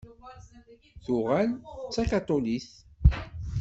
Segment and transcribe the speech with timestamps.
[1.03, 1.61] Tuɣal d
[1.95, 2.69] takaṭulit.